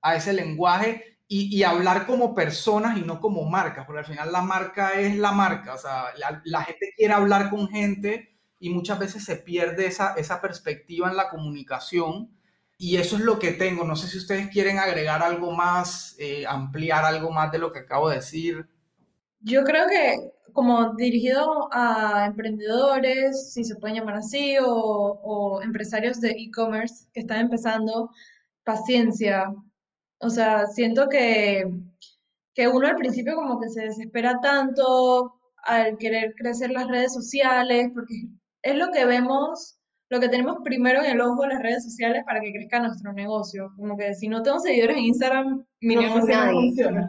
a 0.00 0.16
ese 0.16 0.32
lenguaje 0.32 1.17
y, 1.30 1.62
hablar 1.62 2.06
como 2.06 2.34
personas 2.34 2.96
y 2.96 3.02
no 3.02 3.20
como 3.20 3.44
marcas, 3.44 3.84
porque 3.84 4.00
al 4.00 4.06
final 4.06 4.32
la 4.32 4.40
marca 4.40 4.98
es 4.98 5.16
la 5.18 5.32
marca, 5.32 5.74
o 5.74 5.78
sea, 5.78 6.06
la, 6.44 6.62
gente 6.62 6.94
quiere 6.96 7.12
hablar 7.12 7.50
con 7.50 7.68
gente 7.68 8.34
y 8.58 8.70
muchas 8.70 8.98
veces 8.98 9.24
se 9.24 9.36
pierde 9.36 9.86
esa, 9.86 10.14
esa 10.14 10.40
perspectiva 10.40 11.10
en 11.10 11.16
la 11.16 11.28
comunicación 11.28 12.30
y 12.78 12.96
eso 12.96 13.16
es 13.16 13.22
lo 13.22 13.38
que 13.38 13.52
tengo. 13.52 13.84
No 13.84 13.94
sé 13.94 14.08
si 14.08 14.16
ustedes 14.16 14.48
quieren 14.48 14.78
agregar 14.78 15.22
algo 15.22 15.52
más, 15.52 16.16
eh, 16.18 16.46
ampliar 16.46 17.04
algo 17.04 17.30
más 17.30 17.52
de 17.52 17.58
lo 17.58 17.72
que 17.72 17.80
acabo 17.80 18.08
de 18.08 18.16
decir. 18.16 18.66
Yo 19.40 19.64
creo 19.64 19.86
que 19.86 20.32
como 20.54 20.94
dirigido 20.94 21.68
a 21.72 22.24
emprendedores, 22.26 23.52
si 23.52 23.64
se 23.64 23.76
pueden 23.76 23.96
llamar 23.96 24.16
así, 24.16 24.56
o, 24.58 24.66
o 24.66 25.62
empresarios 25.62 26.22
de 26.22 26.30
e-commerce 26.30 27.06
que 27.12 27.20
están 27.20 27.40
empezando, 27.40 28.10
paciencia, 28.64 29.52
o 30.20 30.30
sea, 30.30 30.66
siento 30.66 31.08
que, 31.08 31.64
que 32.54 32.68
uno 32.68 32.88
al 32.88 32.96
principio 32.96 33.36
como 33.36 33.60
que 33.60 33.68
se 33.68 33.82
desespera 33.82 34.40
tanto 34.40 35.34
al 35.64 35.96
querer 35.98 36.34
crecer 36.36 36.70
las 36.70 36.88
redes 36.88 37.12
sociales, 37.14 37.90
porque 37.94 38.14
es 38.62 38.74
lo 38.74 38.90
que 38.90 39.04
vemos, 39.04 39.78
lo 40.10 40.20
que 40.20 40.28
tenemos 40.28 40.58
primero 40.64 41.00
en 41.02 41.12
el 41.12 41.20
ojo 41.20 41.46
las 41.46 41.62
redes 41.62 41.84
sociales 41.84 42.24
para 42.24 42.40
que 42.40 42.52
crezca 42.52 42.80
nuestro 42.80 43.12
negocio. 43.12 43.70
Como 43.76 43.96
que 43.96 44.14
si 44.14 44.28
no 44.28 44.42
tengo 44.42 44.58
seguidores 44.58 44.96
en 44.96 45.04
Instagram, 45.04 45.66
mi 45.80 45.96
negocio 45.96 46.36
no 46.36 46.52
funciona. 46.52 47.08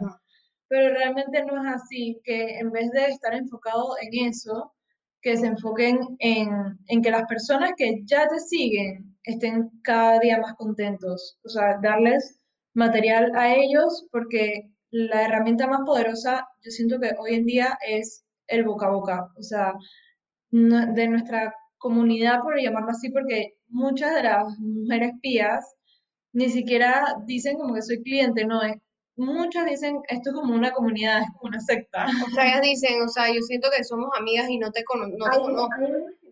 Pero 0.68 0.94
realmente 0.94 1.44
no 1.44 1.66
es 1.66 1.74
así, 1.74 2.20
que 2.22 2.58
en 2.58 2.70
vez 2.70 2.90
de 2.92 3.06
estar 3.06 3.34
enfocado 3.34 3.96
en 4.00 4.28
eso, 4.28 4.72
que 5.20 5.36
se 5.36 5.46
enfoquen 5.46 5.98
en, 6.20 6.78
en 6.86 7.02
que 7.02 7.10
las 7.10 7.26
personas 7.26 7.72
que 7.76 8.02
ya 8.04 8.28
te 8.28 8.38
siguen 8.38 9.16
estén 9.24 9.68
cada 9.82 10.20
día 10.20 10.38
más 10.38 10.54
contentos. 10.54 11.38
O 11.44 11.48
sea, 11.48 11.78
darles 11.82 12.39
material 12.74 13.32
a 13.34 13.54
ellos 13.54 14.06
porque 14.10 14.70
la 14.90 15.24
herramienta 15.24 15.66
más 15.66 15.80
poderosa 15.86 16.48
yo 16.62 16.70
siento 16.70 17.00
que 17.00 17.12
hoy 17.18 17.34
en 17.34 17.46
día 17.46 17.78
es 17.86 18.24
el 18.46 18.64
boca 18.64 18.86
a 18.86 18.90
boca, 18.90 19.28
o 19.36 19.42
sea, 19.42 19.72
de 20.50 21.08
nuestra 21.08 21.54
comunidad, 21.78 22.40
por 22.42 22.60
llamarlo 22.60 22.90
así, 22.90 23.10
porque 23.10 23.54
muchas 23.68 24.14
de 24.14 24.24
las 24.24 24.58
mujeres 24.58 25.12
pías 25.22 25.64
ni 26.32 26.48
siquiera 26.48 27.16
dicen 27.26 27.56
como 27.56 27.74
que 27.74 27.82
soy 27.82 28.02
cliente, 28.02 28.44
no, 28.44 28.62
es, 28.62 28.76
muchas 29.16 29.66
dicen 29.66 30.00
esto 30.08 30.30
es 30.30 30.36
como 30.36 30.54
una 30.54 30.72
comunidad, 30.72 31.22
es 31.22 31.28
como 31.38 31.50
una 31.50 31.60
secta. 31.60 32.06
O 32.26 32.30
sea, 32.34 32.48
ellas 32.48 32.62
dicen, 32.62 33.02
o 33.02 33.08
sea, 33.08 33.32
yo 33.32 33.40
siento 33.42 33.68
que 33.76 33.84
somos 33.84 34.10
amigas 34.18 34.48
y 34.48 34.58
no 34.58 34.70
te, 34.72 34.84
conozco. 34.84 35.16
no 35.16 35.26
hay, 35.26 35.38
conozco. 35.38 35.76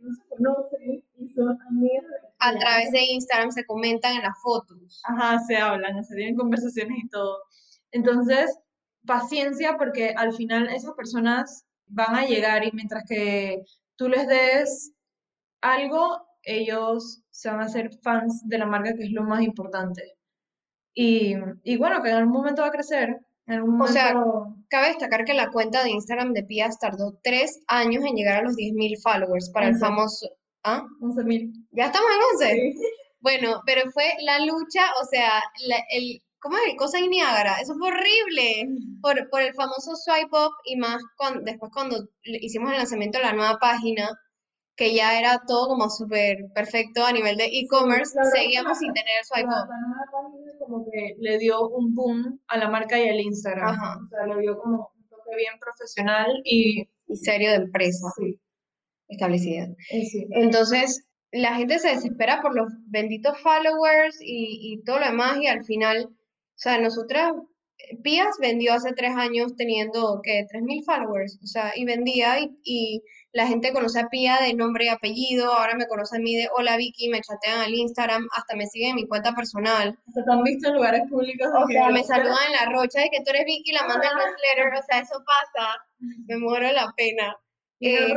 No 0.01 0.15
se 0.15 0.29
conocen 0.29 1.05
y 1.19 1.29
son 1.35 1.59
amigas 1.69 2.05
a 2.39 2.57
través 2.57 2.91
de 2.93 3.03
Instagram 3.03 3.51
se 3.51 3.65
comentan 3.65 4.17
en 4.17 4.23
las 4.23 4.41
fotos. 4.43 5.01
Ajá, 5.05 5.39
se 5.41 5.57
hablan, 5.57 6.05
se 6.05 6.15
tienen 6.15 6.37
conversaciones 6.37 6.99
y 7.05 7.09
todo. 7.09 7.39
Entonces, 7.91 8.59
paciencia 9.07 9.77
porque 9.77 10.15
al 10.17 10.33
final 10.33 10.69
esas 10.69 10.95
personas 10.95 11.65
van 11.87 12.15
a 12.15 12.27
llegar 12.27 12.65
y 12.65 12.73
mientras 12.73 13.05
que 13.09 13.63
tú 13.97 14.09
les 14.09 14.27
des 14.29 14.93
algo, 15.61 16.27
ellos 16.43 17.23
se 17.31 17.51
van 17.51 17.61
a 17.61 17.65
hacer 17.65 17.91
fans 18.03 18.43
de 18.47 18.59
la 18.59 18.67
marca, 18.67 18.95
que 18.95 19.05
es 19.05 19.13
lo 19.13 19.25
más 19.25 19.43
importante. 19.43 20.17
Y, 20.95 21.35
y 21.65 21.77
bueno, 21.77 22.03
que 22.03 22.11
en 22.11 22.17
algún 22.17 22.33
momento 22.33 22.63
va 22.63 22.69
a 22.69 22.73
crecer. 22.73 23.21
En 23.47 23.55
algún 23.55 23.77
momento... 23.79 23.91
O 23.91 23.93
sea, 23.93 24.15
cabe 24.69 24.89
destacar 24.89 25.25
que 25.25 25.35
la 25.35 25.51
cuenta 25.51 25.83
de 25.83 25.91
Instagram 25.91 26.33
de 26.33 26.45
Pias 26.45 26.79
tardó 26.79 27.19
tres 27.23 27.63
años 27.67 28.05
en 28.05 28.15
llegar 28.15 28.41
a 28.41 28.43
los 28.43 28.55
10.000 28.57 29.01
followers 29.03 29.51
para 29.51 29.69
el 29.69 29.79
famoso 29.79 30.29
¿Ah? 30.69 30.87
11.000. 31.01 31.53
¿Ya 31.73 31.87
estamos 31.87 32.11
en 32.11 32.51
11? 32.53 32.75
Bueno, 33.21 33.63
pero 33.67 33.91
fue 33.91 34.05
la 34.21 34.39
lucha, 34.41 34.85
o 35.01 35.05
sea, 35.05 35.43
el, 35.91 36.23
¿cómo 36.39 36.57
es 36.59 36.65
el 36.71 36.77
cosa 36.77 36.99
en 36.99 37.11
Niágara? 37.11 37.61
Eso 37.61 37.75
fue 37.75 37.89
horrible 37.89 38.69
por, 39.03 39.29
por 39.31 39.43
el 39.43 39.55
famoso 39.55 39.97
swipe 39.97 40.37
up 40.37 40.53
y 40.65 40.77
más 40.77 41.03
cuando, 41.17 41.41
después 41.43 41.73
cuando 41.73 42.07
hicimos 42.23 42.71
el 42.71 42.79
lanzamiento 42.79 43.19
de 43.19 43.25
la 43.25 43.33
nueva 43.33 43.59
página, 43.59 44.09
que 44.77 44.95
ya 44.95 45.19
era 45.19 45.43
todo 45.49 45.69
como 45.69 45.91
súper 45.91 46.37
perfecto 46.55 47.05
a 47.05 47.13
nivel 47.13 47.37
de 47.37 47.47
e-commerce, 47.47 48.17
seguíamos 48.33 48.79
sin 48.79 48.93
tener 48.93 49.15
el 49.19 49.27
swipe 49.27 49.49
up. 49.49 49.69
La 49.69 49.81
nueva 49.87 50.05
página 50.13 50.53
como 50.61 50.85
que 50.85 51.17
le 51.19 51.39
dio 51.39 51.69
un 51.69 51.95
boom 51.95 52.41
a 52.47 52.59
la 52.59 52.69
marca 52.69 52.99
y 52.99 53.09
al 53.09 53.21
Instagram. 53.21 54.05
O 54.05 54.09
sea, 54.09 54.27
lo 54.27 54.39
vio 54.39 54.57
como 54.59 54.93
un 54.97 55.09
toque 55.09 55.35
bien 55.37 55.59
profesional 55.59 56.31
y, 56.45 56.89
y 57.09 57.17
serio 57.17 57.51
de 57.51 57.57
empresa. 57.57 58.07
Sí 58.17 58.39
establecida. 59.09 59.69
Eh, 59.91 60.27
Entonces, 60.31 61.09
la 61.33 61.55
gente 61.55 61.79
se 61.79 61.89
desespera 61.89 62.41
por 62.41 62.55
los 62.55 62.69
benditos 62.87 63.39
followers 63.41 64.19
y, 64.21 64.83
todo 64.85 64.99
lo 64.99 65.07
demás 65.07 65.39
y 65.41 65.47
al 65.47 65.65
final, 65.65 66.07
o 66.07 66.15
sea, 66.57 66.79
nosotras, 66.79 67.33
Pías 68.03 68.37
vendió 68.41 68.75
hace 68.75 68.93
tres 68.93 69.13
años 69.15 69.55
teniendo, 69.57 70.21
que 70.25 70.45
3.000 70.53 70.85
followers, 70.85 71.39
o 71.43 71.47
sea, 71.47 71.73
y 71.77 71.85
vendía 71.85 72.39
y, 72.65 73.03
la 73.31 73.47
gente 73.47 73.73
conoce 73.73 74.01
a 74.01 74.09
Pía 74.09 74.39
de 74.41 74.55
nombre 74.55 74.87
y 74.87 74.89
apellido, 74.89 75.53
ahora 75.53 75.75
me 75.77 75.87
conoce 75.87 76.17
a 76.17 76.19
mí 76.19 76.35
de 76.35 76.49
hola 76.57 76.79
Vicky, 76.79 77.11
me 77.11 77.21
chatean 77.21 77.61
al 77.61 77.75
Instagram, 77.75 78.27
hasta 78.33 78.57
me 78.57 78.67
siguen 78.67 78.91
en 78.91 78.97
mi 78.97 79.07
cuenta 79.07 79.35
personal. 79.35 79.97
Se 80.13 80.23
te 80.23 80.33
han 80.33 80.43
visto 80.43 80.69
en 80.69 80.75
lugares 80.75 81.03
públicos. 81.11 81.47
O 81.55 81.67
sea, 81.69 81.91
me 81.91 82.03
saludan 82.03 82.39
en 82.47 82.53
la 82.53 82.73
rocha 82.73 83.01
de 83.01 83.11
que 83.11 83.23
tú 83.23 83.31
eres 83.31 83.45
Vicky, 83.45 83.73
la 83.73 83.87
mandan 83.87 84.13
el 84.13 84.17
newsletter, 84.17 84.75
o 84.75 84.83
sea, 84.83 85.01
eso 85.01 85.23
pasa, 85.25 85.77
me 86.27 86.39
muero 86.39 86.73
la 86.73 86.93
pena. 86.97 87.37
Eh, 87.81 88.15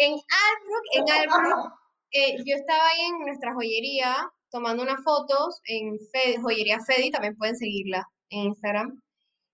en 0.00 0.12
Albrook, 0.12 0.84
en 0.92 1.10
Albrook, 1.10 1.72
eh, 2.12 2.36
yo 2.44 2.56
estaba 2.56 2.82
ahí 2.88 3.06
en 3.06 3.18
nuestra 3.20 3.52
joyería 3.54 4.30
tomando 4.50 4.82
unas 4.82 5.02
fotos 5.04 5.60
en 5.66 5.98
Joyería 6.42 6.80
Fedi, 6.80 7.10
también 7.10 7.36
pueden 7.36 7.56
seguirla 7.56 8.08
en 8.30 8.46
Instagram. 8.46 9.00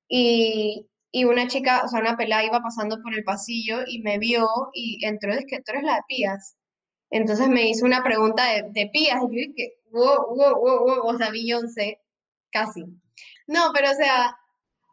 Y, 0.09 0.87
y, 1.11 1.25
una 1.25 1.49
chica, 1.49 1.83
o 1.85 1.89
sea, 1.89 2.01
una 2.01 2.17
pelada 2.17 2.45
iba 2.45 2.63
pasando 2.63 3.03
por 3.03 3.13
el 3.13 3.25
pasillo 3.25 3.81
y 3.87 4.01
me 4.03 4.19
vio 4.19 4.47
y 4.73 5.05
entró, 5.05 5.33
es 5.33 5.45
que 5.47 5.59
tú 5.59 5.73
eres 5.73 5.83
la 5.83 5.97
de 5.97 6.03
Pías. 6.09 6.57
Entonces 7.11 7.49
me 7.49 7.69
hizo 7.69 7.85
una 7.85 8.03
pregunta 8.03 8.45
de, 8.45 8.63
de 8.71 8.89
Pías 8.93 9.17
y 9.17 9.37
yo 9.37 9.53
dije, 9.53 9.75
wow, 9.91 10.35
wow, 10.35 10.55
wow, 10.55 10.79
wow, 10.87 11.15
o 11.15 11.19
sea, 11.19 11.31
Beyoncé, 11.31 12.01
casi. 12.51 12.85
No, 13.49 13.73
pero 13.75 13.91
o 13.91 13.95
sea, 13.95 14.37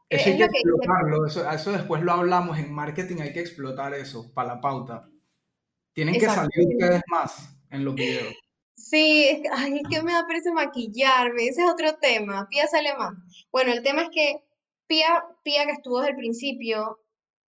eso 0.10 0.30
hay 0.30 0.38
que 0.38 0.44
explotarlo, 0.46 1.28
eso, 1.28 1.50
eso, 1.50 1.72
después 1.72 2.02
lo 2.04 2.12
hablamos 2.12 2.58
en 2.58 2.74
marketing, 2.74 3.22
hay 3.22 3.34
que 3.34 3.40
explotar 3.40 3.94
eso 3.94 4.34
para 4.34 4.56
la 4.56 4.62
pauta. 4.62 5.10
Tienen 5.94 6.16
que 6.16 6.26
salir 6.26 6.68
ustedes 6.68 7.02
más 7.08 7.56
en 7.70 7.86
los 7.86 7.96
videos. 7.96 8.34
Sí, 8.76 9.28
es 9.30 9.42
que, 9.42 9.50
ay, 9.52 9.78
es 9.80 9.88
que 9.90 10.02
me 10.02 10.14
da 10.14 10.26
pereza 10.28 10.52
maquillarme, 10.52 11.48
ese 11.48 11.62
es 11.62 11.70
otro 11.70 11.96
tema. 11.96 12.48
Pía 12.50 12.68
sale 12.68 12.96
más. 12.96 13.14
Bueno, 13.52 13.72
el 13.72 13.82
tema 13.84 14.04
es 14.04 14.10
que 14.10 14.44
Pía, 14.88 15.24
Pía 15.44 15.66
que 15.66 15.72
estuvo 15.72 16.00
desde 16.00 16.12
el 16.12 16.18
principio, 16.18 17.00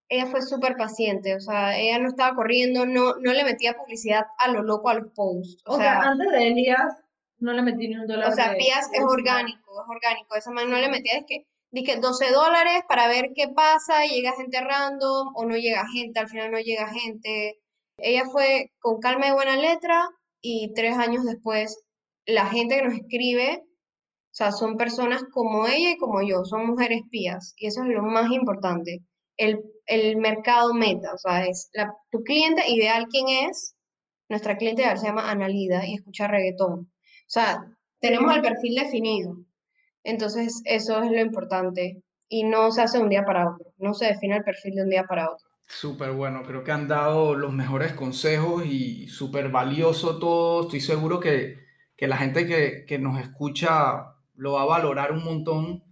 ella 0.07 0.27
fue 0.27 0.41
súper 0.41 0.77
paciente, 0.77 1.35
o 1.35 1.39
sea, 1.39 1.77
ella 1.77 1.99
no 1.99 2.07
estaba 2.07 2.35
corriendo, 2.35 2.85
no, 2.85 3.15
no 3.15 3.33
le 3.33 3.43
metía 3.43 3.75
publicidad 3.75 4.27
a 4.37 4.49
lo 4.49 4.61
loco 4.61 4.89
a 4.89 4.95
los 4.95 5.11
posts. 5.13 5.61
O, 5.65 5.77
sea, 5.77 6.01
antes 6.01 6.31
de 6.31 6.47
Elías 6.47 6.95
no 7.39 7.53
le 7.53 7.63
metí 7.63 7.87
ni 7.87 7.97
un 7.97 8.07
dólar. 8.07 8.31
O 8.31 8.35
sea, 8.35 8.55
Pías 8.55 8.89
es 8.93 9.03
orgánico, 9.03 9.81
es 9.81 9.89
orgánico, 9.89 10.35
esa 10.35 10.51
manera 10.51 10.77
no 10.77 10.81
le 10.81 10.89
metía, 10.89 11.17
es 11.17 11.25
que 11.27 11.47
dije 11.71 11.97
12 11.97 12.31
dólares 12.31 12.83
para 12.87 13.07
ver 13.07 13.31
qué 13.35 13.47
pasa, 13.49 14.05
llega 14.05 14.35
gente 14.37 14.61
random 14.61 15.33
o 15.35 15.45
no 15.45 15.57
llega 15.57 15.87
gente, 15.89 16.19
al 16.19 16.29
final 16.29 16.51
no 16.51 16.59
llega 16.59 16.87
gente. 16.87 17.59
Ella 17.97 18.25
fue 18.31 18.71
con 18.79 18.99
calma 18.99 19.27
y 19.27 19.31
buena 19.31 19.57
letra 19.57 20.09
y 20.41 20.73
tres 20.73 20.97
años 20.97 21.25
después 21.25 21.85
la 22.25 22.47
gente 22.47 22.75
que 22.75 22.83
nos 22.83 22.93
escribe, 22.93 23.63
o 23.63 24.31
sea, 24.31 24.51
son 24.51 24.77
personas 24.77 25.23
como 25.31 25.67
ella 25.67 25.91
y 25.91 25.97
como 25.97 26.21
yo, 26.21 26.43
son 26.45 26.67
mujeres 26.67 27.01
pías 27.09 27.53
y 27.57 27.67
eso 27.67 27.83
es 27.83 27.89
lo 27.89 28.03
más 28.03 28.31
importante. 28.31 29.01
El, 29.37 29.61
el 29.85 30.17
mercado 30.17 30.73
meta, 30.73 31.13
o 31.13 31.17
sea, 31.17 31.45
es 31.45 31.69
tu 32.09 32.23
cliente 32.23 32.63
ideal, 32.69 33.07
¿quién 33.09 33.27
es? 33.49 33.75
Nuestra 34.29 34.57
cliente 34.57 34.81
ideal 34.81 34.97
se 34.97 35.07
llama 35.07 35.29
Analida 35.29 35.85
y 35.85 35.95
escucha 35.95 36.27
reggaetón. 36.27 36.79
O 36.81 37.27
sea, 37.27 37.65
tenemos 37.99 38.35
el 38.35 38.41
perfil 38.41 38.75
definido. 38.75 39.37
Entonces, 40.03 40.61
eso 40.65 41.01
es 41.01 41.11
lo 41.11 41.19
importante 41.19 42.03
y 42.29 42.43
no 42.43 42.71
se 42.71 42.81
hace 42.81 42.97
de 42.97 43.03
un 43.03 43.09
día 43.09 43.23
para 43.23 43.49
otro, 43.51 43.73
no 43.77 43.93
se 43.93 44.05
define 44.07 44.37
el 44.37 44.43
perfil 44.43 44.75
de 44.75 44.83
un 44.83 44.89
día 44.89 45.03
para 45.05 45.31
otro. 45.31 45.44
Súper 45.67 46.11
bueno, 46.11 46.43
creo 46.43 46.63
que 46.63 46.71
han 46.71 46.87
dado 46.87 47.35
los 47.35 47.51
mejores 47.51 47.93
consejos 47.93 48.65
y 48.65 49.07
súper 49.07 49.49
valioso 49.49 50.19
todo. 50.19 50.63
Estoy 50.63 50.79
seguro 50.79 51.19
que, 51.19 51.65
que 51.97 52.07
la 52.07 52.17
gente 52.17 52.45
que, 52.45 52.85
que, 52.87 52.99
nos 52.99 53.19
escucha 53.19 54.15
lo 54.35 54.53
va 54.53 54.61
a 54.61 54.65
valorar 54.65 55.11
un 55.11 55.23
montón. 55.23 55.83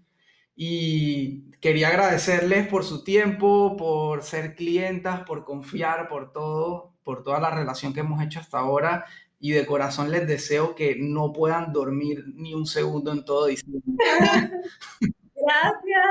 Y 0.56 1.52
quería 1.60 1.90
agradecerles 1.90 2.68
por 2.68 2.84
su 2.84 3.04
tiempo, 3.04 3.76
por 3.78 4.24
ser 4.24 4.56
clientas, 4.56 5.22
por 5.22 5.44
confiar, 5.44 6.08
por 6.08 6.32
todo, 6.32 6.94
por 7.04 7.24
toda 7.24 7.40
la 7.40 7.50
relación 7.50 7.94
que 7.94 8.02
hemos 8.02 8.22
hecho 8.24 8.40
hasta 8.40 8.60
ahora. 8.60 9.06
Y 9.40 9.52
de 9.52 9.66
corazón 9.66 10.12
les 10.12 10.28
deseo 10.28 10.76
que 10.76 10.96
no 11.00 11.34
puedan 11.34 11.74
dormir 11.74 12.26
ni 12.36 12.54
un 12.54 12.68
segundo 12.68 13.12
en 13.12 13.26
todo 13.26 13.48
diciembre. 13.48 13.82
Gracias. 15.46 16.08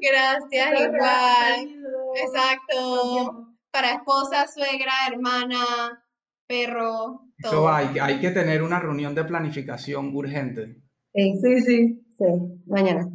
Gracias, 0.00 0.80
igual. 0.80 1.84
Exacto. 2.16 3.56
Para 3.70 3.94
esposa, 3.94 4.46
suegra, 4.46 4.92
hermana, 5.10 6.04
perro. 6.46 7.22
Eso 7.38 7.68
hay, 7.68 7.98
hay 7.98 8.20
que 8.20 8.30
tener 8.30 8.62
una 8.62 8.78
reunión 8.78 9.14
de 9.14 9.24
planificación 9.24 10.14
urgente. 10.14 10.76
Sí, 11.12 11.38
sí, 11.42 11.60
sí. 11.60 12.00
Sí, 12.18 12.24
mañana. 12.66 13.08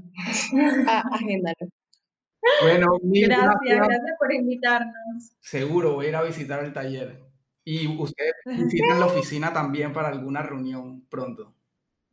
Agéndalo. 1.12 1.69
Bueno, 2.62 2.88
gracias, 3.01 3.77
gracias, 3.77 4.17
por 4.17 4.33
invitarnos. 4.33 5.36
Seguro, 5.39 5.93
voy 5.93 6.07
a 6.07 6.09
ir 6.09 6.15
a 6.15 6.24
visitar 6.24 6.63
el 6.63 6.74
taller. 6.74 7.21
Y 7.63 7.88
ustedes 7.98 8.33
visitan 8.45 9.00
la 9.00 9.05
oficina 9.05 9.53
también 9.53 9.93
para 9.93 10.09
alguna 10.09 10.41
reunión 10.41 11.07
pronto. 11.09 11.55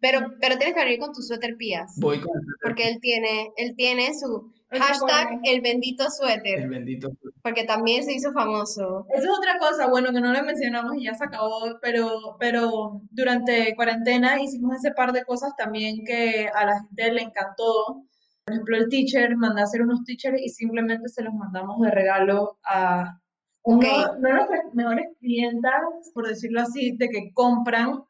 Pero, 0.00 0.20
pero 0.40 0.56
tienes 0.58 0.74
que 0.74 0.84
venir 0.84 0.98
con 0.98 1.12
tu 1.12 1.22
suéter 1.22 1.56
pías. 1.56 1.94
Voy 1.98 2.20
con 2.20 2.36
el 2.36 2.44
Porque 2.62 2.88
él 2.88 2.98
tiene, 3.00 3.50
él 3.56 3.74
tiene 3.76 4.12
su 4.14 4.52
hashtag 4.70 5.40
el 5.44 5.60
bendito 5.60 6.10
suéter. 6.10 6.60
El 6.60 6.68
bendito 6.68 7.08
suéter. 7.08 7.40
Porque 7.42 7.64
también 7.64 8.04
se 8.04 8.12
hizo 8.12 8.32
famoso. 8.32 9.06
Eso 9.14 9.24
es 9.24 9.38
otra 9.38 9.58
cosa, 9.58 9.88
bueno, 9.88 10.12
que 10.12 10.20
no 10.20 10.32
lo 10.32 10.42
mencionamos 10.42 10.96
y 10.96 11.04
ya 11.04 11.14
se 11.14 11.24
acabó, 11.24 11.78
pero, 11.80 12.36
pero 12.38 13.00
durante 13.10 13.74
cuarentena 13.74 14.42
hicimos 14.42 14.76
ese 14.76 14.92
par 14.92 15.12
de 15.12 15.24
cosas 15.24 15.54
también 15.56 16.04
que 16.04 16.48
a 16.54 16.66
la 16.66 16.80
gente 16.80 17.12
le 17.12 17.22
encantó. 17.22 18.04
Por 18.44 18.54
ejemplo, 18.54 18.76
el 18.76 18.88
teacher 18.88 19.36
manda 19.36 19.62
a 19.62 19.64
hacer 19.64 19.82
unos 19.82 20.04
teachers 20.04 20.40
y 20.40 20.48
simplemente 20.48 21.08
se 21.08 21.22
los 21.22 21.34
mandamos 21.34 21.80
de 21.80 21.90
regalo 21.90 22.58
a 22.64 23.18
okay. 23.62 23.90
no, 23.90 24.18
no 24.18 24.32
nuestras 24.34 24.74
mejores 24.74 25.06
clientas, 25.18 25.82
por 26.14 26.28
decirlo 26.28 26.60
así, 26.60 26.96
de 26.96 27.08
que 27.08 27.32
compran, 27.32 28.04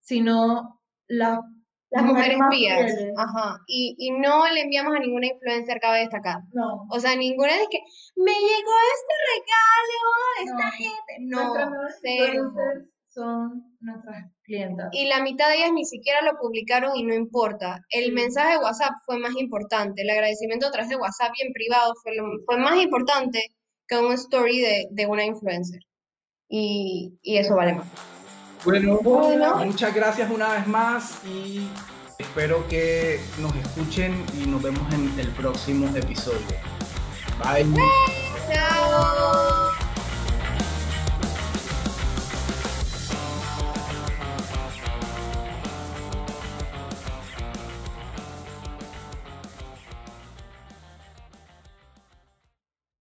sino 0.00 0.81
las, 1.08 1.40
las 1.90 2.04
mujeres 2.04 2.38
pías. 2.50 2.92
Ajá. 3.16 3.58
Y, 3.66 3.94
y, 3.98 4.10
no 4.12 4.48
le 4.48 4.62
enviamos 4.62 4.96
a 4.96 4.98
ninguna 4.98 5.26
influencer, 5.26 5.78
cabe 5.80 6.00
destacar. 6.00 6.40
No. 6.52 6.86
O 6.90 6.98
sea, 6.98 7.16
ninguna 7.16 7.52
de 7.52 7.66
que 7.70 7.78
me 8.16 8.32
llegó 8.32 8.72
este 8.94 9.14
regalo 9.34 10.02
esta 10.42 10.70
gente. 10.72 11.16
No, 11.20 11.54
cero. 12.00 12.52
Son 13.08 13.76
nuestras 13.80 14.32
clientas. 14.42 14.88
Y 14.92 15.06
la 15.06 15.22
mitad 15.22 15.50
de 15.50 15.56
ellas 15.56 15.72
ni 15.74 15.84
siquiera 15.84 16.22
lo 16.22 16.38
publicaron 16.38 16.96
y 16.96 17.04
no 17.04 17.14
importa. 17.14 17.84
El 17.90 18.12
mensaje 18.12 18.52
de 18.52 18.64
WhatsApp 18.64 18.92
fue 19.04 19.18
más 19.18 19.34
importante. 19.36 20.00
El 20.00 20.08
agradecimiento 20.08 20.66
a 20.66 20.70
través 20.70 20.88
de 20.88 20.96
WhatsApp 20.96 21.32
y 21.38 21.46
en 21.46 21.52
privado 21.52 21.92
fue, 22.02 22.16
lo, 22.16 22.24
fue 22.46 22.56
más 22.56 22.80
importante 22.80 23.54
que 23.86 23.98
un 23.98 24.12
story 24.14 24.60
de, 24.60 24.86
de 24.92 25.06
una 25.06 25.26
influencer. 25.26 25.80
Y, 26.48 27.18
y 27.20 27.36
eso 27.36 27.54
vale 27.54 27.74
más. 27.74 28.11
Bueno, 28.64 29.00
muchas 29.64 29.94
gracias 29.94 30.30
una 30.30 30.52
vez 30.52 30.66
más 30.66 31.18
y 31.24 31.66
espero 32.18 32.66
que 32.68 33.20
nos 33.38 33.54
escuchen 33.56 34.24
y 34.40 34.46
nos 34.46 34.62
vemos 34.62 34.92
en 34.94 35.18
el 35.18 35.28
próximo 35.28 35.88
episodio. 35.96 36.40
Bye. 37.42 37.66
Chao. 38.52 39.71